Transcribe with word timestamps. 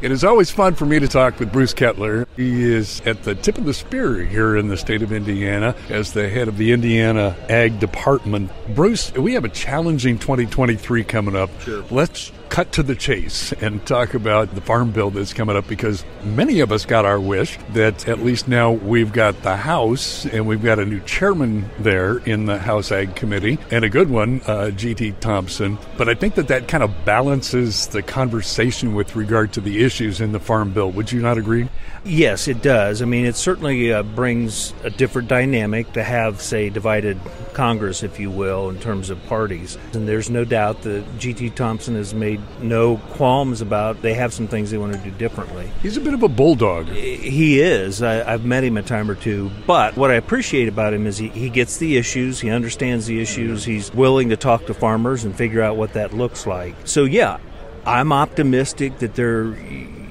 It 0.00 0.12
is 0.12 0.22
always 0.22 0.48
fun 0.48 0.76
for 0.76 0.86
me 0.86 1.00
to 1.00 1.08
talk 1.08 1.40
with 1.40 1.52
Bruce 1.52 1.74
Kettler. 1.74 2.28
He 2.36 2.72
is 2.72 3.00
at 3.04 3.24
the 3.24 3.34
tip 3.34 3.58
of 3.58 3.64
the 3.64 3.74
spear 3.74 4.24
here 4.24 4.56
in 4.56 4.68
the 4.68 4.76
state 4.76 5.02
of 5.02 5.10
Indiana 5.10 5.74
as 5.88 6.12
the 6.12 6.28
head 6.28 6.46
of 6.46 6.56
the 6.56 6.70
Indiana 6.70 7.36
Ag 7.48 7.80
Department. 7.80 8.52
Bruce, 8.76 9.12
we 9.14 9.34
have 9.34 9.44
a 9.44 9.48
challenging 9.48 10.16
2023 10.16 11.02
coming 11.02 11.34
up. 11.34 11.50
Sure. 11.62 11.84
Let's 11.90 12.30
cut 12.48 12.72
to 12.72 12.82
the 12.82 12.94
chase 12.94 13.52
and 13.52 13.84
talk 13.86 14.14
about 14.14 14.54
the 14.54 14.60
farm 14.60 14.90
bill 14.90 15.10
that's 15.10 15.32
coming 15.32 15.56
up 15.56 15.66
because 15.68 16.04
many 16.24 16.60
of 16.60 16.72
us 16.72 16.84
got 16.84 17.04
our 17.04 17.20
wish 17.20 17.58
that 17.72 18.08
at 18.08 18.20
least 18.20 18.48
now 18.48 18.72
we've 18.72 19.12
got 19.12 19.42
the 19.42 19.56
House 19.56 20.24
and 20.26 20.46
we've 20.46 20.62
got 20.62 20.78
a 20.78 20.84
new 20.84 21.00
chairman 21.00 21.68
there 21.78 22.18
in 22.18 22.46
the 22.46 22.58
House 22.58 22.90
Ag 22.90 23.14
Committee 23.14 23.58
and 23.70 23.84
a 23.84 23.88
good 23.88 24.10
one, 24.10 24.40
uh, 24.46 24.70
G.T. 24.70 25.12
Thompson. 25.20 25.78
But 25.96 26.08
I 26.08 26.14
think 26.14 26.34
that 26.36 26.48
that 26.48 26.68
kind 26.68 26.82
of 26.82 27.04
balances 27.04 27.86
the 27.88 28.02
conversation 28.02 28.94
with 28.94 29.16
regard 29.16 29.52
to 29.54 29.60
the 29.60 29.84
issues 29.84 30.20
in 30.20 30.32
the 30.32 30.40
farm 30.40 30.72
bill. 30.72 30.90
Would 30.92 31.12
you 31.12 31.20
not 31.20 31.38
agree? 31.38 31.68
Yes, 32.04 32.48
it 32.48 32.62
does. 32.62 33.02
I 33.02 33.04
mean, 33.04 33.26
it 33.26 33.36
certainly 33.36 33.92
uh, 33.92 34.02
brings 34.02 34.72
a 34.84 34.90
different 34.90 35.28
dynamic 35.28 35.92
to 35.92 36.02
have, 36.02 36.40
say, 36.40 36.70
divided 36.70 37.18
Congress, 37.52 38.02
if 38.02 38.20
you 38.20 38.30
will, 38.30 38.70
in 38.70 38.78
terms 38.78 39.10
of 39.10 39.24
parties. 39.26 39.76
And 39.92 40.08
there's 40.08 40.30
no 40.30 40.44
doubt 40.44 40.82
that 40.82 41.04
G.T. 41.18 41.50
Thompson 41.50 41.96
has 41.96 42.14
made 42.14 42.37
no 42.60 42.96
qualms 42.96 43.60
about 43.60 44.02
they 44.02 44.14
have 44.14 44.32
some 44.32 44.48
things 44.48 44.70
they 44.70 44.78
want 44.78 44.92
to 44.92 44.98
do 44.98 45.10
differently. 45.12 45.70
He's 45.82 45.96
a 45.96 46.00
bit 46.00 46.14
of 46.14 46.22
a 46.22 46.28
bulldog. 46.28 46.88
He 46.88 47.60
is. 47.60 48.02
I, 48.02 48.14
have 48.14 48.44
met 48.44 48.64
him 48.64 48.76
a 48.76 48.82
time 48.82 49.10
or 49.10 49.14
two. 49.14 49.50
But 49.66 49.96
what 49.96 50.10
I 50.10 50.14
appreciate 50.14 50.68
about 50.68 50.92
him 50.92 51.06
is 51.06 51.18
he, 51.18 51.28
he 51.28 51.50
gets 51.50 51.78
the 51.78 51.96
issues, 51.96 52.40
he 52.40 52.50
understands 52.50 53.06
the 53.06 53.20
issues, 53.20 53.64
he's 53.64 53.92
willing 53.92 54.28
to 54.30 54.36
talk 54.36 54.66
to 54.66 54.74
farmers 54.74 55.24
and 55.24 55.36
figure 55.36 55.62
out 55.62 55.76
what 55.76 55.92
that 55.94 56.12
looks 56.12 56.46
like. 56.46 56.74
So, 56.84 57.04
yeah, 57.04 57.38
I'm 57.86 58.12
optimistic 58.12 58.98
that 58.98 59.14
there 59.14 59.54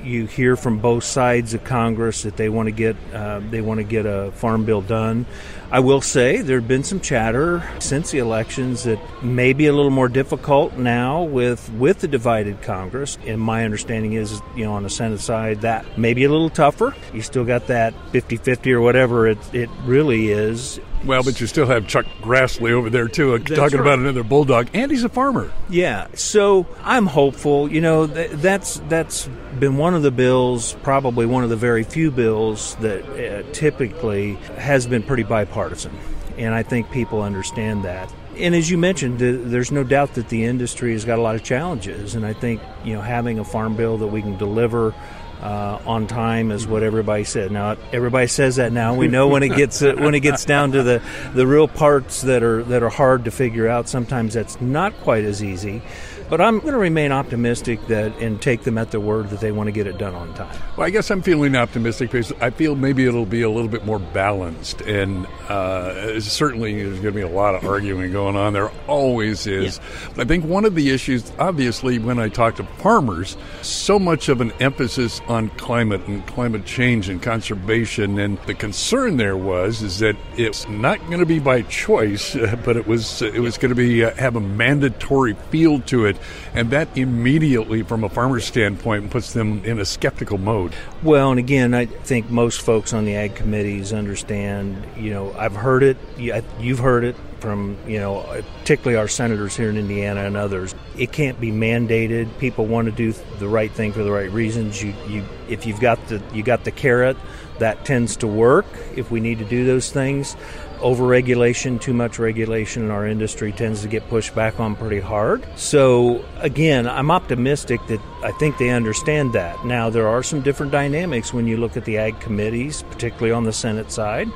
you 0.07 0.25
hear 0.25 0.55
from 0.55 0.79
both 0.79 1.03
sides 1.03 1.53
of 1.53 1.63
Congress 1.63 2.23
that 2.23 2.37
they 2.37 2.49
want 2.49 2.67
to 2.67 2.71
get 2.71 2.95
uh, 3.13 3.41
they 3.49 3.61
want 3.61 3.79
to 3.79 3.83
get 3.83 4.05
a 4.05 4.31
farm 4.33 4.65
bill 4.65 4.81
done. 4.81 5.25
I 5.69 5.81
will 5.81 5.99
say 5.99 6.41
there 6.41 6.59
have 6.59 6.67
been 6.67 6.85
some 6.85 7.01
chatter 7.01 7.61
since 7.79 8.11
the 8.11 8.19
elections 8.19 8.83
that 8.83 8.99
may 9.21 9.51
be 9.51 9.67
a 9.67 9.73
little 9.73 9.91
more 9.91 10.07
difficult 10.07 10.77
now 10.77 11.23
with 11.23 11.69
with 11.73 11.99
the 11.99 12.07
divided 12.07 12.61
Congress. 12.61 13.17
And 13.25 13.41
my 13.41 13.65
understanding 13.65 14.13
is, 14.13 14.41
you 14.55 14.63
know, 14.63 14.73
on 14.73 14.83
the 14.83 14.89
Senate 14.89 15.19
side, 15.19 15.61
that 15.61 15.97
may 15.97 16.13
be 16.13 16.23
a 16.23 16.29
little 16.29 16.49
tougher. 16.49 16.95
You 17.13 17.21
still 17.21 17.43
got 17.43 17.67
that 17.67 17.93
50-50 18.13 18.71
or 18.71 18.81
whatever 18.81 19.27
it, 19.27 19.37
it 19.53 19.69
really 19.83 20.29
is. 20.31 20.79
Well, 21.05 21.21
but 21.23 21.39
you 21.39 21.47
still 21.47 21.67
have 21.67 21.87
Chuck 21.87 22.05
Grassley 22.21 22.71
over 22.71 22.89
there 22.89 23.07
too, 23.07 23.33
uh, 23.33 23.37
That's 23.37 23.51
talking 23.51 23.79
right. 23.79 23.87
about 23.87 23.99
another 23.99 24.23
bulldog, 24.23 24.69
and 24.73 24.89
he's 24.89 25.03
a 25.03 25.09
farmer. 25.09 25.51
Yeah, 25.69 26.07
so 26.15 26.65
I'm 26.81 27.05
hopeful. 27.05 27.71
You 27.71 27.81
know, 27.81 28.07
th- 28.07 28.31
that's 28.31 28.81
that's 28.89 29.29
been 29.59 29.77
one 29.77 29.93
of 29.93 30.03
the 30.03 30.11
bills, 30.11 30.73
probably 30.83 31.25
one 31.25 31.43
of 31.43 31.49
the 31.49 31.55
very 31.55 31.83
few 31.83 32.11
bills 32.11 32.75
that 32.77 33.03
uh, 33.03 33.43
typically 33.53 34.33
has 34.57 34.87
been 34.87 35.03
pretty 35.03 35.23
bipartisan, 35.23 35.97
and 36.37 36.53
I 36.53 36.63
think 36.63 36.91
people 36.91 37.21
understand 37.21 37.83
that. 37.85 38.13
And 38.37 38.53
as 38.53 38.69
you 38.69 38.77
mentioned, 38.77 39.19
th- 39.19 39.41
there's 39.45 39.71
no 39.71 39.83
doubt 39.83 40.13
that 40.15 40.29
the 40.29 40.45
industry 40.45 40.93
has 40.93 41.05
got 41.05 41.17
a 41.17 41.21
lot 41.21 41.35
of 41.35 41.43
challenges, 41.43 42.15
and 42.15 42.25
I 42.25 42.33
think 42.33 42.61
you 42.83 42.93
know 42.93 43.01
having 43.01 43.39
a 43.39 43.43
farm 43.43 43.75
bill 43.75 43.97
that 43.97 44.07
we 44.07 44.21
can 44.21 44.37
deliver. 44.37 44.93
Uh, 45.41 45.79
on 45.85 46.07
time 46.07 46.49
is 46.49 46.65
what 46.65 46.81
everybody 46.81 47.23
said. 47.23 47.51
Now 47.51 47.77
everybody 47.93 48.25
says 48.25 48.55
that 48.55 48.71
now. 48.71 48.95
We 48.95 49.07
know 49.07 49.27
when 49.27 49.43
it 49.43 49.55
gets 49.55 49.83
uh, 49.83 49.93
when 49.95 50.15
it 50.15 50.21
gets 50.21 50.45
down 50.45 50.71
to 50.71 50.81
the, 50.81 51.01
the 51.35 51.45
real 51.45 51.67
parts 51.67 52.23
that 52.23 52.41
are 52.41 52.63
that 52.63 52.81
are 52.81 52.89
hard 52.89 53.25
to 53.25 53.31
figure 53.31 53.67
out. 53.67 53.87
Sometimes 53.87 54.33
that's 54.33 54.59
not 54.59 54.97
quite 55.01 55.25
as 55.25 55.43
easy. 55.43 55.83
But 56.29 56.41
I'm 56.41 56.59
going 56.59 56.73
to 56.73 56.79
remain 56.79 57.13
optimistic 57.13 57.87
that 57.87 58.17
and 58.17 58.41
take 58.41 58.63
them 58.63 58.77
at 58.77 58.91
their 58.91 58.99
word 58.99 59.29
that 59.29 59.39
they 59.39 59.53
want 59.53 59.67
to 59.67 59.71
get 59.71 59.87
it 59.87 59.97
done 59.97 60.13
on 60.13 60.33
time. 60.33 60.59
Well, 60.75 60.85
I 60.85 60.89
guess 60.89 61.09
I'm 61.09 61.21
feeling 61.21 61.55
optimistic 61.55 62.11
because 62.11 62.33
I 62.41 62.49
feel 62.49 62.75
maybe 62.75 63.05
it'll 63.05 63.25
be 63.25 63.43
a 63.43 63.49
little 63.49 63.69
bit 63.69 63.85
more 63.85 63.99
balanced, 63.99 64.81
and 64.81 65.25
uh, 65.47 66.19
certainly 66.19 66.83
there's 66.83 66.99
going 66.99 67.13
to 67.13 67.19
be 67.19 67.21
a 67.21 67.29
lot 67.29 67.55
of 67.55 67.63
arguing 67.63 68.11
going 68.11 68.35
on. 68.35 68.51
There 68.51 68.71
always 68.87 69.47
is. 69.47 69.79
But 70.15 70.25
I 70.25 70.27
think 70.27 70.43
one 70.43 70.65
of 70.65 70.75
the 70.75 70.89
issues, 70.89 71.31
obviously, 71.39 71.97
when 71.97 72.19
I 72.19 72.27
talk 72.27 72.57
to 72.57 72.63
farmers, 72.63 73.37
so 73.61 73.97
much 73.97 74.27
of 74.27 74.41
an 74.41 74.51
emphasis 74.59 75.21
on 75.27 75.49
climate 75.51 76.05
and 76.07 76.25
climate 76.27 76.65
change 76.65 77.09
and 77.09 77.21
conservation, 77.21 78.19
and 78.19 78.37
the 78.45 78.53
concern 78.53 79.17
there 79.17 79.37
was 79.37 79.81
is 79.81 79.99
that 79.99 80.15
it's 80.35 80.67
not 80.67 80.99
going 81.07 81.19
to 81.19 81.25
be 81.25 81.39
by 81.39 81.61
choice, 81.63 82.35
but 82.65 82.77
it 82.77 82.87
was 82.87 83.21
it 83.21 83.39
was 83.39 83.57
going 83.57 83.69
to 83.69 83.75
be 83.75 84.03
uh, 84.03 84.13
have 84.15 84.35
a 84.35 84.39
mandatory 84.39 85.33
feel 85.51 85.79
to 85.81 86.05
it, 86.05 86.17
and 86.53 86.71
that 86.71 86.87
immediately, 86.97 87.83
from 87.83 88.03
a 88.03 88.09
farmer's 88.09 88.45
standpoint, 88.45 89.09
puts 89.09 89.33
them 89.33 89.63
in 89.65 89.79
a 89.79 89.85
skeptical 89.85 90.37
mode. 90.37 90.73
Well, 91.03 91.31
and 91.31 91.39
again, 91.39 91.73
I 91.73 91.85
think 91.85 92.29
most 92.29 92.61
folks 92.61 92.93
on 92.93 93.05
the 93.05 93.15
ag 93.15 93.35
committees 93.35 93.93
understand. 93.93 94.85
You 94.97 95.11
know, 95.11 95.33
I've 95.33 95.55
heard 95.55 95.83
it. 95.83 95.97
You've 96.17 96.79
heard 96.79 97.03
it 97.03 97.15
from 97.39 97.77
you 97.87 97.99
know, 97.99 98.43
particularly 98.59 98.97
our 98.97 99.07
senators 99.07 99.55
here 99.55 99.69
in 99.69 99.77
Indiana 99.77 100.25
and 100.25 100.37
others. 100.37 100.75
It 100.97 101.11
can't 101.11 101.39
be 101.39 101.51
mandated. 101.51 102.37
People 102.39 102.65
want 102.65 102.85
to 102.85 102.91
do 102.91 103.13
the 103.39 103.47
right 103.47 103.71
thing 103.71 103.93
for 103.93 104.03
the 104.03 104.11
right 104.11 104.31
reasons. 104.31 104.81
You, 104.81 104.93
you, 105.07 105.25
if 105.47 105.65
you've 105.65 105.79
got 105.79 106.05
the 106.07 106.21
you 106.33 106.43
got 106.43 106.63
the 106.63 106.71
carrot, 106.71 107.17
that 107.59 107.85
tends 107.85 108.17
to 108.17 108.27
work. 108.27 108.65
If 108.95 109.11
we 109.11 109.19
need 109.19 109.39
to 109.39 109.45
do 109.45 109.65
those 109.65 109.91
things. 109.91 110.35
Overregulation, 110.77 111.81
too 111.81 111.93
much 111.93 112.19
regulation 112.19 112.83
in 112.83 112.91
our 112.91 113.07
industry 113.07 113.51
tends 113.51 113.81
to 113.81 113.87
get 113.87 114.07
pushed 114.09 114.35
back 114.35 114.59
on 114.59 114.75
pretty 114.75 114.99
hard. 114.99 115.43
So, 115.55 116.23
again, 116.39 116.87
I'm 116.87 117.09
optimistic 117.09 117.81
that 117.87 117.99
I 118.23 118.31
think 118.33 118.59
they 118.59 118.69
understand 118.69 119.33
that. 119.33 119.65
Now, 119.65 119.89
there 119.89 120.07
are 120.07 120.21
some 120.21 120.41
different 120.41 120.71
dynamics 120.71 121.33
when 121.33 121.47
you 121.47 121.57
look 121.57 121.77
at 121.77 121.85
the 121.85 121.97
ag 121.97 122.19
committees, 122.19 122.83
particularly 122.83 123.31
on 123.31 123.43
the 123.43 123.53
Senate 123.53 123.91
side. 123.91 124.29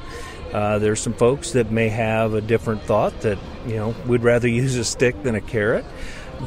Uh, 0.54 0.80
there's 0.80 1.00
some 1.00 1.14
folks 1.14 1.52
that 1.52 1.72
may 1.72 1.90
have 1.90 2.34
a 2.34 2.42
different 2.42 2.82
thought 2.84 3.20
that, 3.22 3.38
you 3.66 3.76
know, 3.76 3.96
we'd 4.06 4.24
rather 4.24 4.48
use 4.64 4.76
a 4.76 4.84
stick 4.84 5.22
than 5.24 5.36
a 5.36 5.42
carrot. 5.42 5.86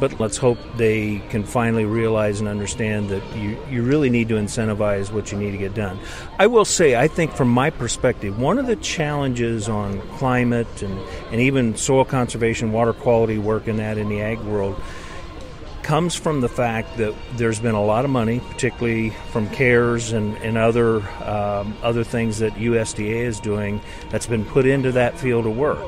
But 0.00 0.18
let's 0.18 0.36
hope 0.36 0.58
they 0.76 1.20
can 1.30 1.44
finally 1.44 1.84
realize 1.84 2.40
and 2.40 2.48
understand 2.48 3.10
that 3.10 3.36
you, 3.36 3.56
you 3.70 3.84
really 3.84 4.10
need 4.10 4.28
to 4.30 4.34
incentivize 4.34 5.12
what 5.12 5.30
you 5.30 5.38
need 5.38 5.52
to 5.52 5.56
get 5.56 5.72
done. 5.72 6.00
I 6.36 6.48
will 6.48 6.64
say, 6.64 6.96
I 6.96 7.06
think 7.06 7.32
from 7.32 7.48
my 7.48 7.70
perspective, 7.70 8.36
one 8.36 8.58
of 8.58 8.66
the 8.66 8.74
challenges 8.74 9.68
on 9.68 10.00
climate 10.18 10.82
and, 10.82 10.98
and 11.30 11.40
even 11.40 11.76
soil 11.76 12.04
conservation, 12.04 12.72
water 12.72 12.92
quality 12.92 13.38
work 13.38 13.68
in 13.68 13.76
that 13.76 13.96
in 13.96 14.08
the 14.08 14.20
ag 14.20 14.40
world 14.40 14.74
comes 15.84 16.14
from 16.14 16.40
the 16.40 16.48
fact 16.48 16.96
that 16.96 17.14
there's 17.36 17.60
been 17.60 17.74
a 17.74 17.84
lot 17.84 18.04
of 18.04 18.10
money, 18.10 18.40
particularly 18.40 19.10
from 19.30 19.48
CARES 19.50 20.12
and, 20.12 20.36
and 20.38 20.56
other 20.56 21.02
um, 21.22 21.76
other 21.82 22.02
things 22.02 22.38
that 22.38 22.54
USDA 22.54 23.24
is 23.26 23.38
doing, 23.38 23.80
that's 24.08 24.26
been 24.26 24.44
put 24.44 24.66
into 24.66 24.90
that 24.92 25.18
field 25.18 25.46
of 25.46 25.56
work. 25.56 25.86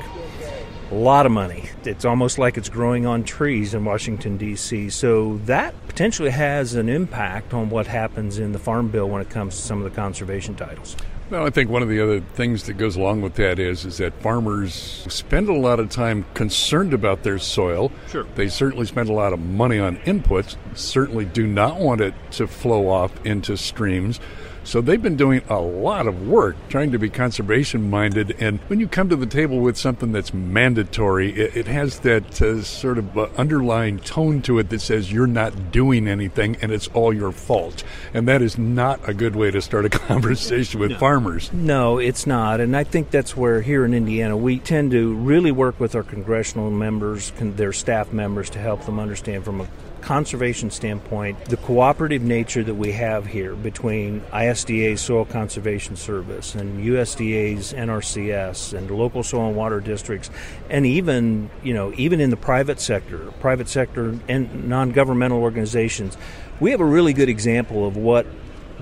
A 0.90 0.94
lot 0.94 1.26
of 1.26 1.32
money. 1.32 1.68
It's 1.84 2.04
almost 2.04 2.38
like 2.38 2.56
it's 2.56 2.68
growing 2.68 3.06
on 3.06 3.24
trees 3.24 3.74
in 3.74 3.84
Washington, 3.84 4.36
D.C. 4.36 4.90
So 4.90 5.38
that 5.46 5.74
potentially 5.88 6.30
has 6.30 6.74
an 6.74 6.88
impact 6.88 7.52
on 7.52 7.70
what 7.70 7.88
happens 7.88 8.38
in 8.38 8.52
the 8.52 8.58
Farm 8.58 8.88
Bill 8.88 9.08
when 9.08 9.20
it 9.20 9.28
comes 9.28 9.56
to 9.56 9.62
some 9.62 9.78
of 9.78 9.84
the 9.84 9.90
conservation 9.90 10.54
titles. 10.54 10.96
Well, 11.28 11.44
I 11.44 11.50
think 11.50 11.70
one 11.70 11.82
of 11.82 11.88
the 11.88 12.00
other 12.00 12.20
things 12.20 12.64
that 12.64 12.74
goes 12.74 12.94
along 12.94 13.22
with 13.22 13.34
that 13.34 13.58
is 13.58 13.84
is 13.84 13.98
that 13.98 14.14
farmers 14.22 15.04
spend 15.08 15.48
a 15.48 15.54
lot 15.54 15.80
of 15.80 15.90
time 15.90 16.24
concerned 16.34 16.94
about 16.94 17.24
their 17.24 17.40
soil. 17.40 17.90
Sure. 18.08 18.24
They 18.36 18.48
certainly 18.48 18.86
spend 18.86 19.08
a 19.08 19.12
lot 19.12 19.32
of 19.32 19.40
money 19.40 19.80
on 19.80 19.96
inputs. 19.98 20.54
Certainly 20.74 21.24
do 21.24 21.44
not 21.44 21.80
want 21.80 22.00
it 22.00 22.14
to 22.32 22.46
flow 22.46 22.88
off 22.88 23.12
into 23.26 23.56
streams. 23.56 24.20
So 24.66 24.80
they've 24.80 25.00
been 25.00 25.14
doing 25.14 25.42
a 25.48 25.60
lot 25.60 26.08
of 26.08 26.26
work 26.26 26.56
trying 26.68 26.90
to 26.90 26.98
be 26.98 27.08
conservation 27.08 27.88
minded. 27.88 28.34
And 28.40 28.58
when 28.66 28.80
you 28.80 28.88
come 28.88 29.08
to 29.10 29.14
the 29.14 29.24
table 29.24 29.60
with 29.60 29.76
something 29.76 30.10
that's 30.10 30.34
mandatory, 30.34 31.30
it, 31.30 31.56
it 31.56 31.66
has 31.68 32.00
that 32.00 32.42
uh, 32.42 32.60
sort 32.62 32.98
of 32.98 33.16
uh, 33.16 33.28
underlying 33.38 34.00
tone 34.00 34.42
to 34.42 34.58
it 34.58 34.70
that 34.70 34.80
says 34.80 35.12
you're 35.12 35.28
not 35.28 35.70
doing 35.70 36.08
anything 36.08 36.56
and 36.60 36.72
it's 36.72 36.88
all 36.88 37.14
your 37.14 37.30
fault. 37.30 37.84
And 38.12 38.26
that 38.26 38.42
is 38.42 38.58
not 38.58 39.08
a 39.08 39.14
good 39.14 39.36
way 39.36 39.52
to 39.52 39.62
start 39.62 39.84
a 39.84 39.88
conversation 40.06 40.80
with 40.80 40.98
farmers. 40.98 41.52
No, 41.52 41.98
it's 41.98 42.26
not. 42.26 42.60
And 42.60 42.76
I 42.76 42.82
think 42.82 43.12
that's 43.12 43.36
where 43.36 43.62
here 43.62 43.84
in 43.84 43.94
Indiana 43.94 44.36
we 44.36 44.58
tend 44.58 44.90
to 44.90 45.14
really 45.14 45.52
work 45.52 45.78
with 45.78 45.94
our 45.94 46.02
congressional 46.02 46.72
members, 46.72 47.32
their 47.38 47.72
staff 47.72 48.12
members, 48.12 48.50
to 48.50 48.58
help 48.58 48.84
them 48.84 48.98
understand 48.98 49.44
from 49.44 49.60
a 49.60 49.68
conservation 50.06 50.70
standpoint 50.70 51.36
the 51.46 51.56
cooperative 51.56 52.22
nature 52.22 52.62
that 52.62 52.76
we 52.76 52.92
have 52.92 53.26
here 53.26 53.56
between 53.56 54.22
ISDA's 54.56 55.00
Soil 55.00 55.24
Conservation 55.24 55.96
Service 55.96 56.54
and 56.54 56.84
USDA's 56.84 57.72
NRCS 57.72 58.76
and 58.76 58.90
local 58.90 59.22
soil 59.22 59.48
and 59.48 59.56
water 59.56 59.80
districts 59.80 60.30
and 60.70 60.86
even 60.86 61.50
you 61.62 61.74
know 61.74 61.92
even 61.96 62.20
in 62.20 62.30
the 62.30 62.36
private 62.36 62.80
sector 62.80 63.30
private 63.40 63.68
sector 63.68 64.18
and 64.28 64.68
non-governmental 64.68 65.40
organizations 65.40 66.16
we 66.58 66.70
have 66.70 66.80
a 66.80 66.86
really 66.86 67.12
good 67.12 67.28
example 67.28 67.86
of 67.86 67.96
what 67.96 68.26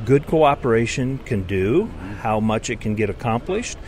good 0.05 0.27
cooperation 0.27 1.19
can 1.19 1.43
do, 1.45 1.87
how 2.21 2.41
much 2.41 2.71
it 2.71 2.81
can 2.81 2.95
get 2.95 3.11
accomplished. 3.11 3.79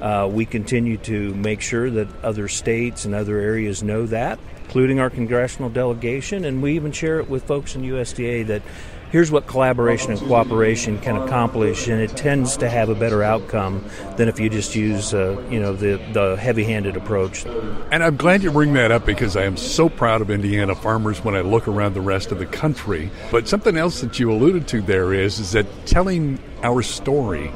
Uh, 0.00 0.28
we 0.30 0.44
continue 0.44 0.96
to 0.98 1.34
make 1.34 1.60
sure 1.60 1.90
that 1.90 2.08
other 2.22 2.48
states 2.48 3.04
and 3.04 3.14
other 3.14 3.38
areas 3.38 3.82
know 3.82 4.06
that, 4.06 4.38
including 4.64 4.98
our 4.98 5.08
congressional 5.08 5.70
delegation, 5.70 6.44
and 6.44 6.62
we 6.62 6.74
even 6.74 6.92
share 6.92 7.20
it 7.20 7.28
with 7.28 7.44
folks 7.44 7.74
in 7.74 7.82
USDA 7.82 8.46
that 8.46 8.62
here's 9.10 9.30
what 9.30 9.46
collaboration 9.46 10.12
and 10.12 10.20
cooperation 10.20 10.98
can 11.00 11.16
accomplish, 11.16 11.88
and 11.88 12.00
it 12.00 12.16
tends 12.16 12.56
to 12.58 12.68
have 12.68 12.88
a 12.88 12.94
better 12.94 13.22
outcome 13.22 13.84
than 14.16 14.28
if 14.28 14.40
you 14.40 14.48
just 14.50 14.74
use, 14.74 15.14
uh, 15.14 15.40
you 15.50 15.60
know, 15.60 15.74
the, 15.74 16.00
the 16.12 16.36
heavy-handed 16.36 16.96
approach. 16.96 17.44
And 17.90 18.02
I'm 18.02 18.16
glad 18.16 18.42
you 18.42 18.50
bring 18.50 18.72
that 18.74 18.90
up 18.90 19.06
because 19.06 19.36
I 19.36 19.44
am 19.44 19.56
so 19.56 19.88
proud 19.88 20.20
of 20.20 20.30
Indiana 20.30 20.74
farmers 20.74 21.22
when 21.24 21.34
I 21.34 21.40
look 21.40 21.68
around 21.68 21.94
the 21.94 22.00
rest 22.00 22.32
of 22.32 22.38
the 22.38 22.46
country. 22.46 23.10
But 23.30 23.48
something 23.48 23.76
else 23.76 24.00
that 24.00 24.18
you 24.18 24.32
alluded 24.32 24.66
to 24.68 24.82
there 24.82 25.12
is, 25.12 25.38
is 25.38 25.52
that 25.52 25.66
telling 25.86 26.38
our 26.62 26.82
story 26.82 27.50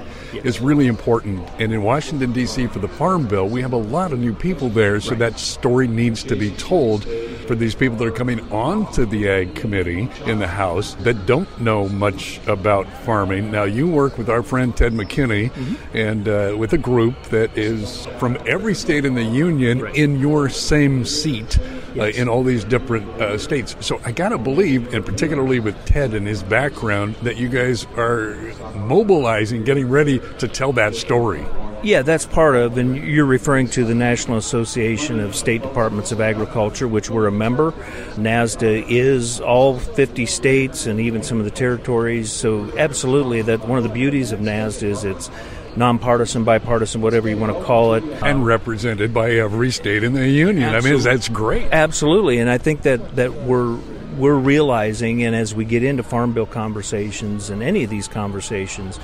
is 0.44 0.60
really 0.60 0.86
important. 0.86 1.48
And 1.58 1.72
in 1.72 1.82
Washington, 1.82 2.32
D.C., 2.32 2.66
for 2.68 2.78
the 2.78 2.88
Farm 2.88 3.26
Bill, 3.26 3.48
we 3.48 3.62
have 3.62 3.72
a 3.72 3.78
lot 3.78 4.12
of 4.12 4.18
new 4.18 4.34
people 4.34 4.68
there, 4.68 5.00
so 5.00 5.14
that 5.16 5.38
story 5.38 5.88
needs 5.88 6.22
to 6.24 6.36
be 6.36 6.50
told 6.52 7.06
for 7.48 7.54
these 7.54 7.74
people 7.74 7.96
that 7.96 8.06
are 8.06 8.12
coming 8.12 8.40
on 8.52 8.92
to 8.92 9.06
the 9.06 9.26
Ag 9.26 9.54
Committee 9.54 10.06
in 10.26 10.38
the 10.38 10.46
House 10.46 10.94
that 10.96 11.24
don't 11.24 11.48
know 11.58 11.88
much 11.88 12.46
about 12.46 12.86
farming. 13.04 13.50
Now, 13.50 13.64
you 13.64 13.88
work 13.88 14.18
with 14.18 14.28
our 14.28 14.42
friend 14.42 14.76
Ted 14.76 14.92
McKinney 14.92 15.50
mm-hmm. 15.50 15.96
and 15.96 16.28
uh, 16.28 16.54
with 16.58 16.74
a 16.74 16.78
group 16.78 17.20
that 17.24 17.56
is 17.56 18.04
from 18.18 18.36
every 18.46 18.74
state 18.74 19.06
in 19.06 19.14
the 19.14 19.24
Union 19.24 19.80
right. 19.80 19.96
in 19.96 20.20
your 20.20 20.50
same 20.50 21.04
seat. 21.04 21.58
Uh, 21.96 22.04
in 22.04 22.28
all 22.28 22.44
these 22.44 22.64
different 22.64 23.08
uh, 23.20 23.36
states. 23.36 23.74
So 23.80 23.98
I 24.04 24.12
got 24.12 24.28
to 24.28 24.38
believe, 24.38 24.94
and 24.94 25.04
particularly 25.04 25.58
with 25.58 25.74
Ted 25.84 26.14
and 26.14 26.28
his 26.28 26.44
background, 26.44 27.16
that 27.22 27.38
you 27.38 27.48
guys 27.48 27.86
are 27.96 28.36
mobilizing, 28.76 29.64
getting 29.64 29.88
ready 29.88 30.20
to 30.38 30.46
tell 30.46 30.72
that 30.74 30.94
story. 30.94 31.44
Yeah, 31.82 32.02
that's 32.02 32.26
part 32.26 32.56
of, 32.56 32.76
and 32.76 32.96
you're 32.96 33.24
referring 33.24 33.68
to 33.68 33.84
the 33.84 33.94
National 33.94 34.36
Association 34.36 35.20
of 35.20 35.36
State 35.36 35.62
Departments 35.62 36.10
of 36.10 36.20
Agriculture, 36.20 36.88
which 36.88 37.08
we're 37.08 37.28
a 37.28 37.32
member. 37.32 37.70
NASDA 38.16 38.84
is 38.88 39.40
all 39.40 39.78
50 39.78 40.26
states 40.26 40.86
and 40.86 40.98
even 40.98 41.22
some 41.22 41.38
of 41.38 41.44
the 41.44 41.52
territories. 41.52 42.32
So, 42.32 42.76
absolutely, 42.76 43.42
that 43.42 43.66
one 43.68 43.78
of 43.78 43.84
the 43.84 43.90
beauties 43.90 44.32
of 44.32 44.40
NASDA 44.40 44.82
is 44.82 45.04
it's 45.04 45.30
nonpartisan, 45.76 46.42
bipartisan, 46.42 47.00
whatever 47.00 47.28
you 47.28 47.36
want 47.36 47.56
to 47.56 47.62
call 47.62 47.94
it, 47.94 48.02
and 48.24 48.44
represented 48.44 49.14
by 49.14 49.30
every 49.30 49.70
state 49.70 50.02
in 50.02 50.14
the 50.14 50.28
union. 50.28 50.74
Absolutely. 50.74 50.90
I 50.90 50.94
mean, 50.94 51.04
that's 51.04 51.28
great. 51.28 51.68
Absolutely, 51.70 52.38
and 52.38 52.50
I 52.50 52.58
think 52.58 52.82
that 52.82 53.16
that 53.16 53.32
we're 53.34 53.78
we're 54.18 54.34
realizing, 54.34 55.22
and 55.22 55.36
as 55.36 55.54
we 55.54 55.64
get 55.64 55.84
into 55.84 56.02
farm 56.02 56.32
bill 56.32 56.46
conversations 56.46 57.50
and 57.50 57.62
any 57.62 57.84
of 57.84 57.90
these 57.90 58.08
conversations, 58.08 58.98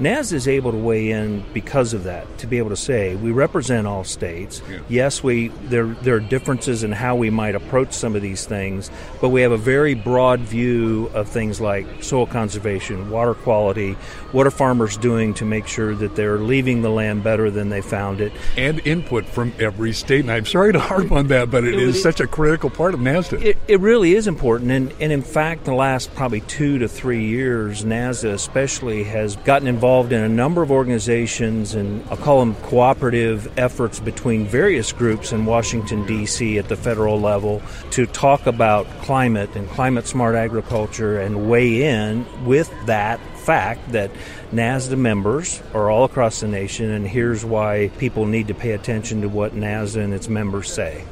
NAS 0.00 0.32
is 0.32 0.48
able 0.48 0.72
to 0.72 0.78
weigh 0.78 1.10
in 1.10 1.44
because 1.52 1.92
of 1.92 2.04
that, 2.04 2.38
to 2.38 2.46
be 2.46 2.56
able 2.56 2.70
to 2.70 2.76
say 2.76 3.16
we 3.16 3.32
represent 3.32 3.86
all 3.86 4.02
states. 4.02 4.62
Yeah. 4.68 4.78
Yes, 4.88 5.22
we 5.22 5.48
there 5.64 5.86
there 5.86 6.14
are 6.14 6.20
differences 6.20 6.82
in 6.82 6.90
how 6.90 7.16
we 7.16 7.28
might 7.28 7.54
approach 7.54 7.92
some 7.92 8.16
of 8.16 8.22
these 8.22 8.46
things, 8.46 8.90
but 9.20 9.28
we 9.28 9.42
have 9.42 9.52
a 9.52 9.58
very 9.58 9.92
broad 9.92 10.40
view 10.40 11.10
of 11.12 11.28
things 11.28 11.60
like 11.60 12.02
soil 12.02 12.26
conservation, 12.26 13.10
water 13.10 13.34
quality, 13.34 13.92
what 14.32 14.46
are 14.46 14.50
farmers 14.50 14.96
doing 14.96 15.34
to 15.34 15.44
make 15.44 15.66
sure 15.66 15.94
that 15.94 16.16
they're 16.16 16.38
leaving 16.38 16.80
the 16.80 16.90
land 16.90 17.22
better 17.22 17.50
than 17.50 17.68
they 17.68 17.82
found 17.82 18.22
it, 18.22 18.32
and 18.56 18.80
input 18.86 19.26
from 19.26 19.52
every 19.58 19.92
state. 19.92 20.20
And 20.20 20.30
I'm 20.30 20.46
sorry 20.46 20.72
to 20.72 20.80
harp 20.80 21.12
on 21.12 21.26
that, 21.26 21.50
but 21.50 21.64
it, 21.64 21.74
it 21.74 21.80
is 21.80 22.02
such 22.02 22.20
a 22.20 22.26
critical 22.26 22.70
part 22.70 22.94
of 22.94 23.00
NASDA. 23.00 23.42
It, 23.44 23.58
it 23.68 23.80
really 23.80 24.14
is 24.14 24.26
important, 24.26 24.70
and 24.70 24.94
and 24.98 25.12
in 25.12 25.22
fact, 25.22 25.66
the 25.66 25.74
last 25.74 26.14
probably 26.14 26.40
two 26.40 26.78
to 26.78 26.88
three 26.88 27.26
years, 27.26 27.84
NASDA 27.84 28.32
especially 28.32 29.04
has 29.04 29.36
gotten 29.36 29.68
involved 29.68 29.89
involved 29.90 30.12
in 30.12 30.22
a 30.22 30.28
number 30.28 30.62
of 30.62 30.70
organizations, 30.70 31.74
and 31.74 32.00
I'll 32.10 32.16
call 32.16 32.38
them 32.38 32.54
cooperative 32.62 33.52
efforts 33.58 33.98
between 33.98 34.46
various 34.46 34.92
groups 34.92 35.32
in 35.32 35.46
Washington, 35.46 36.06
D.C. 36.06 36.58
at 36.58 36.68
the 36.68 36.76
federal 36.76 37.20
level 37.20 37.60
to 37.90 38.06
talk 38.06 38.46
about 38.46 38.86
climate 39.02 39.56
and 39.56 39.68
climate 39.70 40.06
smart 40.06 40.36
agriculture 40.36 41.18
and 41.18 41.50
weigh 41.50 41.82
in 41.82 42.24
with 42.44 42.72
that 42.86 43.18
fact 43.38 43.90
that 43.90 44.12
NASDA 44.52 44.96
members 44.96 45.60
are 45.74 45.90
all 45.90 46.04
across 46.04 46.38
the 46.38 46.46
nation, 46.46 46.88
and 46.88 47.04
here's 47.04 47.44
why 47.44 47.90
people 47.98 48.26
need 48.26 48.46
to 48.46 48.54
pay 48.54 48.70
attention 48.70 49.22
to 49.22 49.28
what 49.28 49.56
NASDA 49.56 50.04
and 50.04 50.14
its 50.14 50.28
members 50.28 50.72
say. 50.72 51.02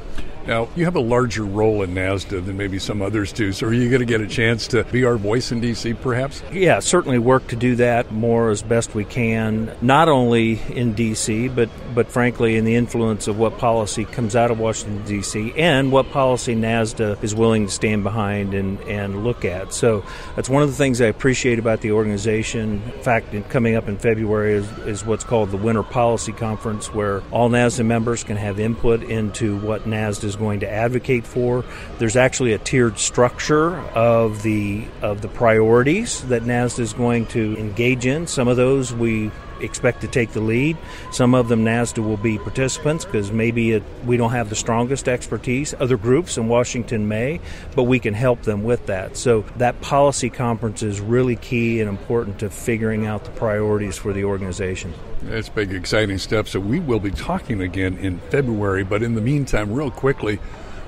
Now, 0.49 0.67
you 0.75 0.85
have 0.85 0.95
a 0.95 0.99
larger 0.99 1.43
role 1.43 1.83
in 1.83 1.93
NASDA 1.93 2.43
than 2.43 2.57
maybe 2.57 2.79
some 2.79 3.03
others 3.03 3.31
do, 3.31 3.51
so 3.51 3.67
are 3.67 3.73
you 3.73 3.87
going 3.87 3.99
to 3.99 4.05
get 4.05 4.19
a 4.19 4.25
chance 4.25 4.65
to 4.69 4.83
be 4.85 5.05
our 5.05 5.15
voice 5.15 5.51
in 5.51 5.59
D.C., 5.59 5.93
perhaps? 5.93 6.41
Yeah, 6.51 6.79
certainly 6.79 7.19
work 7.19 7.45
to 7.49 7.55
do 7.55 7.75
that 7.75 8.11
more 8.11 8.49
as 8.49 8.63
best 8.63 8.95
we 8.95 9.05
can, 9.05 9.71
not 9.79 10.09
only 10.09 10.59
in 10.69 10.93
D.C., 10.93 11.49
but, 11.49 11.69
but 11.93 12.11
frankly 12.11 12.57
in 12.57 12.65
the 12.65 12.73
influence 12.73 13.27
of 13.27 13.37
what 13.37 13.59
policy 13.59 14.05
comes 14.05 14.35
out 14.35 14.49
of 14.49 14.57
Washington, 14.57 15.05
D.C., 15.05 15.53
and 15.55 15.91
what 15.91 16.09
policy 16.09 16.55
NASDA 16.55 17.23
is 17.23 17.35
willing 17.35 17.67
to 17.67 17.71
stand 17.71 18.01
behind 18.01 18.55
and, 18.55 18.81
and 18.81 19.23
look 19.23 19.45
at. 19.45 19.71
So 19.71 20.03
that's 20.35 20.49
one 20.49 20.63
of 20.63 20.69
the 20.69 20.75
things 20.75 20.99
I 20.99 21.05
appreciate 21.05 21.59
about 21.59 21.81
the 21.81 21.91
organization. 21.91 22.81
In 22.91 23.03
fact, 23.03 23.35
coming 23.49 23.75
up 23.75 23.87
in 23.87 23.99
February 23.99 24.55
is, 24.55 24.67
is 24.79 25.05
what's 25.05 25.23
called 25.23 25.51
the 25.51 25.57
Winter 25.57 25.83
Policy 25.83 26.31
Conference, 26.31 26.91
where 26.91 27.21
all 27.29 27.51
NASDA 27.51 27.85
members 27.85 28.23
can 28.23 28.37
have 28.37 28.59
input 28.59 29.03
into 29.03 29.59
what 29.59 29.83
NASDA 29.83 30.23
is 30.23 30.38
going 30.39 30.61
to 30.61 30.69
advocate 30.69 31.27
for. 31.27 31.63
There's 31.99 32.15
actually 32.15 32.53
a 32.53 32.57
tiered 32.57 32.97
structure 32.97 33.77
of 33.93 34.41
the 34.41 34.85
of 35.01 35.21
the 35.21 35.27
priorities 35.27 36.23
that 36.29 36.43
NASDA 36.43 36.79
is 36.79 36.93
going 36.93 37.27
to 37.27 37.55
engage 37.57 38.05
in. 38.05 38.25
Some 38.25 38.47
of 38.47 38.57
those 38.57 38.91
we 38.93 39.31
expect 39.61 40.01
to 40.01 40.07
take 40.07 40.31
the 40.31 40.41
lead. 40.41 40.77
Some 41.11 41.33
of 41.33 41.49
them 41.49 41.63
NASDA 41.63 42.03
will 42.03 42.17
be 42.17 42.37
participants 42.37 43.05
because 43.05 43.31
maybe 43.31 43.71
it, 43.71 43.83
we 44.05 44.17
don't 44.17 44.31
have 44.31 44.49
the 44.49 44.55
strongest 44.55 45.07
expertise. 45.07 45.73
Other 45.79 45.97
groups 45.97 46.37
in 46.37 46.47
Washington 46.47 47.07
may, 47.07 47.39
but 47.75 47.83
we 47.83 47.99
can 47.99 48.13
help 48.13 48.43
them 48.43 48.63
with 48.63 48.85
that. 48.87 49.17
So 49.17 49.41
that 49.57 49.79
policy 49.81 50.29
conference 50.29 50.83
is 50.83 50.99
really 50.99 51.35
key 51.35 51.81
and 51.81 51.89
important 51.89 52.39
to 52.39 52.49
figuring 52.49 53.05
out 53.05 53.25
the 53.25 53.31
priorities 53.31 53.97
for 53.97 54.13
the 54.13 54.23
organization. 54.23 54.93
That's 55.23 55.49
big, 55.49 55.73
exciting 55.73 56.17
stuff. 56.17 56.47
So 56.47 56.59
we 56.59 56.79
will 56.79 56.99
be 56.99 57.11
talking 57.11 57.61
again 57.61 57.97
in 57.97 58.19
February. 58.29 58.83
But 58.83 59.03
in 59.03 59.15
the 59.15 59.21
meantime, 59.21 59.73
real 59.73 59.91
quickly, 59.91 60.37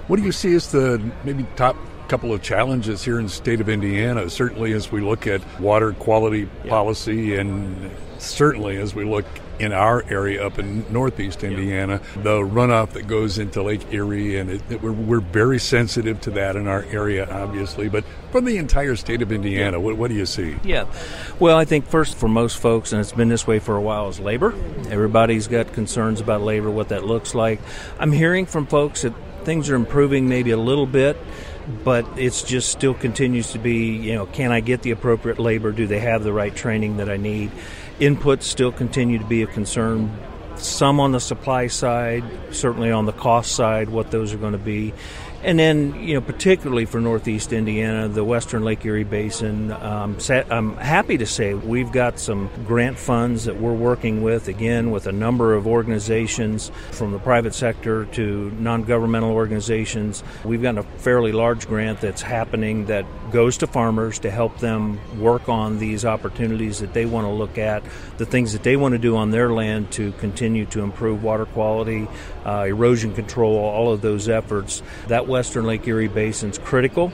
what 0.07 0.17
do 0.17 0.23
you 0.23 0.31
see 0.31 0.53
as 0.55 0.71
the 0.71 1.01
maybe 1.23 1.45
top 1.55 1.75
couple 2.07 2.33
of 2.33 2.41
challenges 2.41 3.03
here 3.03 3.19
in 3.19 3.25
the 3.25 3.31
state 3.31 3.61
of 3.61 3.69
Indiana? 3.69 4.29
Certainly, 4.29 4.73
as 4.73 4.91
we 4.91 5.01
look 5.01 5.27
at 5.27 5.41
water 5.59 5.93
quality 5.93 6.49
yeah. 6.63 6.69
policy, 6.69 7.37
and 7.37 7.91
certainly 8.21 8.77
as 8.77 8.93
we 8.93 9.03
look 9.03 9.25
in 9.59 9.73
our 9.73 10.03
area 10.09 10.45
up 10.45 10.57
in 10.57 10.91
northeast 10.91 11.43
Indiana, 11.43 12.01
the 12.15 12.39
runoff 12.39 12.91
that 12.91 13.05
goes 13.05 13.37
into 13.37 13.61
Lake 13.61 13.85
Erie, 13.91 14.37
and 14.37 14.49
it, 14.49 14.61
it, 14.71 14.81
we're, 14.81 14.91
we're 14.91 15.19
very 15.19 15.59
sensitive 15.59 16.19
to 16.21 16.31
that 16.31 16.55
in 16.55 16.67
our 16.67 16.83
area, 16.85 17.29
obviously. 17.29 17.87
But 17.87 18.03
from 18.31 18.45
the 18.45 18.57
entire 18.57 18.95
state 18.95 19.21
of 19.21 19.31
Indiana, 19.31 19.79
what, 19.79 19.97
what 19.97 20.09
do 20.09 20.15
you 20.15 20.25
see? 20.25 20.55
Yeah, 20.63 20.85
well, 21.39 21.57
I 21.57 21.65
think 21.65 21.85
first 21.85 22.17
for 22.17 22.27
most 22.27 22.57
folks, 22.57 22.91
and 22.91 22.99
it's 22.99 23.11
been 23.11 23.29
this 23.29 23.45
way 23.45 23.59
for 23.59 23.75
a 23.75 23.81
while, 23.81 24.09
is 24.09 24.19
labor. 24.19 24.53
Everybody's 24.89 25.47
got 25.47 25.73
concerns 25.73 26.21
about 26.21 26.41
labor, 26.41 26.71
what 26.71 26.89
that 26.89 27.05
looks 27.05 27.35
like. 27.35 27.59
I'm 27.99 28.11
hearing 28.11 28.47
from 28.47 28.65
folks 28.65 29.03
that 29.03 29.13
things 29.43 29.69
are 29.69 29.75
improving 29.75 30.27
maybe 30.27 30.51
a 30.51 30.57
little 30.57 30.85
bit 30.85 31.17
but 31.83 32.05
it's 32.17 32.41
just 32.41 32.71
still 32.71 32.93
continues 32.93 33.51
to 33.51 33.59
be 33.59 33.95
you 33.95 34.13
know 34.13 34.25
can 34.25 34.51
i 34.51 34.59
get 34.59 34.81
the 34.81 34.91
appropriate 34.91 35.39
labor 35.39 35.71
do 35.71 35.87
they 35.87 35.99
have 35.99 36.23
the 36.23 36.33
right 36.33 36.55
training 36.55 36.97
that 36.97 37.09
i 37.09 37.17
need 37.17 37.51
Inputs 38.01 38.43
still 38.43 38.71
continue 38.71 39.19
to 39.19 39.25
be 39.25 39.43
a 39.43 39.47
concern. 39.47 40.11
Some 40.55 40.99
on 40.99 41.11
the 41.11 41.19
supply 41.19 41.67
side, 41.67 42.23
certainly 42.49 42.89
on 42.89 43.05
the 43.05 43.11
cost 43.11 43.51
side, 43.51 43.89
what 43.89 44.09
those 44.09 44.33
are 44.33 44.37
going 44.37 44.53
to 44.53 44.57
be. 44.57 44.91
And 45.43 45.57
then, 45.57 45.95
you 45.95 46.13
know, 46.13 46.21
particularly 46.21 46.85
for 46.85 47.01
Northeast 47.01 47.51
Indiana, 47.51 48.07
the 48.07 48.23
Western 48.23 48.63
Lake 48.63 48.85
Erie 48.85 49.03
Basin, 49.03 49.71
um, 49.71 50.17
I'm 50.29 50.75
happy 50.77 51.17
to 51.17 51.25
say 51.25 51.55
we've 51.55 51.91
got 51.91 52.19
some 52.19 52.47
grant 52.67 52.99
funds 52.99 53.45
that 53.45 53.59
we're 53.59 53.73
working 53.73 54.21
with, 54.21 54.47
again, 54.47 54.91
with 54.91 55.07
a 55.07 55.11
number 55.11 55.55
of 55.55 55.65
organizations 55.65 56.71
from 56.91 57.11
the 57.11 57.17
private 57.17 57.55
sector 57.55 58.05
to 58.05 58.51
non 58.59 58.83
governmental 58.83 59.31
organizations. 59.31 60.23
We've 60.45 60.61
got 60.61 60.77
a 60.77 60.83
fairly 60.83 61.31
large 61.31 61.67
grant 61.67 62.01
that's 62.01 62.21
happening 62.21 62.85
that 62.85 63.07
goes 63.31 63.57
to 63.59 63.67
farmers 63.67 64.19
to 64.19 64.29
help 64.29 64.59
them 64.59 64.99
work 65.19 65.49
on 65.49 65.79
these 65.79 66.05
opportunities 66.05 66.79
that 66.79 66.93
they 66.93 67.07
want 67.07 67.25
to 67.25 67.31
look 67.31 67.57
at, 67.57 67.81
the 68.17 68.25
things 68.27 68.53
that 68.53 68.61
they 68.61 68.75
want 68.77 68.91
to 68.91 68.99
do 68.99 69.17
on 69.17 69.31
their 69.31 69.51
land 69.51 69.91
to 69.93 70.11
continue 70.13 70.65
to 70.67 70.81
improve 70.81 71.23
water 71.23 71.45
quality, 71.47 72.07
uh, 72.45 72.65
erosion 72.67 73.15
control, 73.15 73.55
all 73.55 73.91
of 73.91 74.01
those 74.01 74.29
efforts. 74.29 74.83
That 75.07 75.27
Western 75.31 75.65
Lake 75.65 75.87
Erie 75.87 76.09
Basin 76.09 76.49
is 76.49 76.57
critical. 76.57 77.11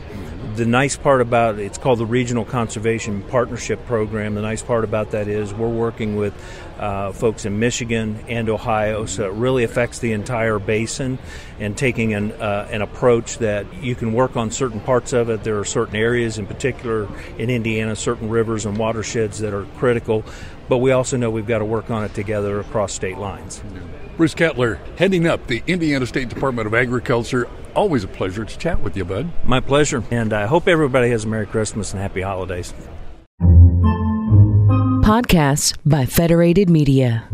The 0.55 0.65
nice 0.65 0.97
part 0.97 1.21
about 1.21 1.59
it, 1.59 1.65
it's 1.65 1.77
called 1.77 1.99
the 1.99 2.05
Regional 2.07 2.43
Conservation 2.43 3.21
Partnership 3.21 3.85
Program. 3.85 4.33
The 4.33 4.41
nice 4.41 4.63
part 4.63 4.83
about 4.83 5.11
that 5.11 5.27
is 5.27 5.53
we're 5.53 5.69
working 5.69 6.15
with 6.15 6.33
uh, 6.79 7.11
folks 7.11 7.45
in 7.45 7.59
Michigan 7.59 8.19
and 8.27 8.49
Ohio, 8.49 9.05
so 9.05 9.27
it 9.27 9.33
really 9.33 9.63
affects 9.63 9.99
the 9.99 10.13
entire 10.13 10.57
basin 10.57 11.19
and 11.59 11.77
taking 11.77 12.15
an, 12.15 12.31
uh, 12.31 12.67
an 12.71 12.81
approach 12.81 13.37
that 13.37 13.71
you 13.83 13.93
can 13.93 14.13
work 14.13 14.35
on 14.35 14.49
certain 14.49 14.79
parts 14.79 15.13
of 15.13 15.29
it. 15.29 15.43
There 15.43 15.59
are 15.59 15.65
certain 15.65 15.95
areas, 15.95 16.39
in 16.39 16.47
particular 16.47 17.07
in 17.37 17.51
Indiana, 17.51 17.95
certain 17.95 18.29
rivers 18.29 18.65
and 18.65 18.77
watersheds 18.77 19.37
that 19.39 19.53
are 19.53 19.65
critical, 19.77 20.25
but 20.67 20.79
we 20.79 20.89
also 20.89 21.17
know 21.17 21.29
we've 21.29 21.45
got 21.45 21.59
to 21.59 21.65
work 21.65 21.91
on 21.91 22.03
it 22.03 22.15
together 22.15 22.59
across 22.59 22.93
state 22.93 23.19
lines. 23.19 23.61
Bruce 24.17 24.33
Kettler, 24.33 24.79
heading 24.97 25.27
up 25.27 25.45
the 25.45 25.61
Indiana 25.67 26.07
State 26.07 26.29
Department 26.29 26.65
of 26.65 26.73
Agriculture 26.73 27.47
always 27.77 28.03
a 28.03 28.07
pleasure 28.07 28.43
to 28.43 28.57
chat 28.57 28.81
with 28.81 28.97
you, 28.97 29.05
bud. 29.05 29.31
My 29.45 29.59
pleasure. 29.59 30.03
And 30.11 30.33
I 30.33 30.47
hope 30.47 30.67
everybody 30.67 31.11
has 31.11 31.23
a 31.23 31.27
Merry 31.27 31.45
Christmas 31.45 31.93
and 31.93 32.01
Happy 32.01 32.21
Holidays. 32.21 32.73
Podcasts 35.07 35.77
by 35.85 36.05
Federated 36.05 36.69
Media. 36.69 37.29